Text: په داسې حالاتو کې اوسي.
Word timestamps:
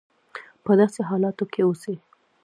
په 0.63 0.71
داسې 0.79 1.01
حالاتو 1.09 1.43
کې 1.51 1.61
اوسي. 1.65 1.95